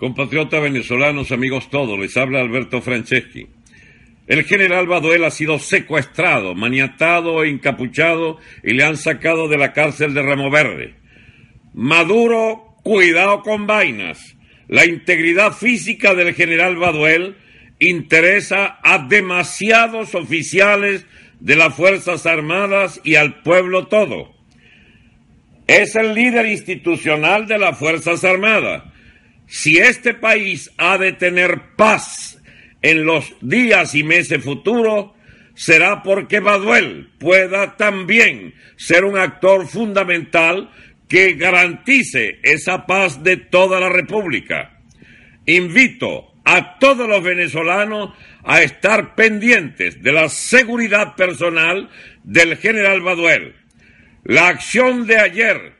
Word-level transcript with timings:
Compatriotas 0.00 0.62
venezolanos, 0.62 1.30
amigos 1.30 1.68
todos, 1.68 1.98
les 1.98 2.16
habla 2.16 2.40
Alberto 2.40 2.80
Franceschi. 2.80 3.48
El 4.26 4.44
general 4.44 4.86
Baduel 4.86 5.22
ha 5.24 5.30
sido 5.30 5.58
secuestrado, 5.58 6.54
maniatado 6.54 7.44
e 7.44 7.50
encapuchado 7.50 8.38
y 8.64 8.72
le 8.72 8.84
han 8.84 8.96
sacado 8.96 9.46
de 9.46 9.58
la 9.58 9.74
cárcel 9.74 10.14
de 10.14 10.22
Ramo 10.22 10.50
Verde. 10.50 10.94
Maduro, 11.74 12.76
cuidado 12.82 13.42
con 13.42 13.66
vainas. 13.66 14.38
La 14.68 14.86
integridad 14.86 15.52
física 15.52 16.14
del 16.14 16.32
general 16.32 16.76
Baduel 16.76 17.36
interesa 17.78 18.78
a 18.82 19.06
demasiados 19.06 20.14
oficiales 20.14 21.04
de 21.40 21.56
las 21.56 21.74
Fuerzas 21.74 22.24
Armadas 22.24 23.02
y 23.04 23.16
al 23.16 23.42
pueblo 23.42 23.86
todo. 23.88 24.34
Es 25.66 25.94
el 25.94 26.14
líder 26.14 26.46
institucional 26.46 27.46
de 27.46 27.58
las 27.58 27.78
Fuerzas 27.78 28.24
Armadas. 28.24 28.84
Si 29.50 29.78
este 29.78 30.14
país 30.14 30.70
ha 30.78 30.96
de 30.96 31.12
tener 31.12 31.74
paz 31.74 32.40
en 32.82 33.04
los 33.04 33.34
días 33.40 33.96
y 33.96 34.04
meses 34.04 34.44
futuros, 34.44 35.10
será 35.54 36.04
porque 36.04 36.38
Baduel 36.38 37.10
pueda 37.18 37.76
también 37.76 38.54
ser 38.76 39.04
un 39.04 39.18
actor 39.18 39.66
fundamental 39.66 40.70
que 41.08 41.32
garantice 41.32 42.38
esa 42.44 42.86
paz 42.86 43.24
de 43.24 43.38
toda 43.38 43.80
la 43.80 43.88
República. 43.88 44.78
Invito 45.46 46.32
a 46.44 46.78
todos 46.78 47.08
los 47.08 47.20
venezolanos 47.20 48.10
a 48.44 48.62
estar 48.62 49.16
pendientes 49.16 50.00
de 50.00 50.12
la 50.12 50.28
seguridad 50.28 51.16
personal 51.16 51.90
del 52.22 52.56
general 52.56 53.00
Baduel. 53.00 53.56
La 54.22 54.46
acción 54.46 55.08
de 55.08 55.18
ayer 55.18 55.72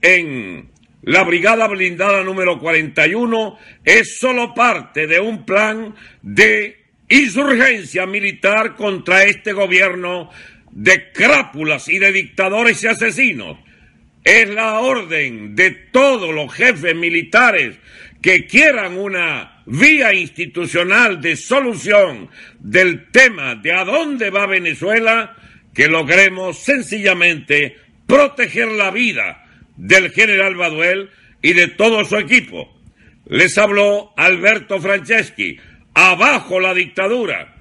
en 0.00 0.70
la 1.02 1.22
Brigada 1.22 1.68
Blindada 1.68 2.24
número 2.24 2.58
41 2.58 3.58
es 3.84 4.18
solo 4.18 4.52
parte 4.52 5.06
de 5.06 5.20
un 5.20 5.44
plan 5.44 5.94
de 6.22 6.76
insurgencia 7.08 8.04
militar 8.06 8.74
contra 8.74 9.24
este 9.24 9.52
gobierno 9.52 10.30
de 10.72 11.12
crápulas 11.12 11.88
y 11.88 11.98
de 11.98 12.12
dictadores 12.12 12.82
y 12.82 12.88
asesinos. 12.88 13.58
Es 14.24 14.48
la 14.50 14.80
orden 14.80 15.54
de 15.54 15.70
todos 15.70 16.34
los 16.34 16.52
jefes 16.52 16.94
militares 16.94 17.76
que 18.20 18.46
quieran 18.46 18.98
una 18.98 19.62
vía 19.66 20.12
institucional 20.12 21.20
de 21.20 21.36
solución 21.36 22.28
del 22.58 23.10
tema 23.10 23.54
de 23.54 23.72
a 23.72 23.84
dónde 23.84 24.30
va 24.30 24.46
Venezuela, 24.46 25.36
que 25.72 25.86
logremos 25.86 26.58
sencillamente 26.58 27.76
proteger 28.06 28.68
la 28.68 28.90
vida 28.90 29.47
del 29.78 30.10
general 30.10 30.56
Baduel 30.56 31.08
y 31.40 31.54
de 31.54 31.68
todo 31.68 32.04
su 32.04 32.16
equipo. 32.16 32.76
Les 33.26 33.56
habló 33.56 34.12
Alberto 34.16 34.80
Franceschi. 34.80 35.58
Abajo 35.94 36.60
la 36.60 36.74
dictadura. 36.74 37.54